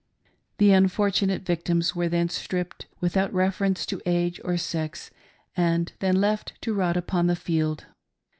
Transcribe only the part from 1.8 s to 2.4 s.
were then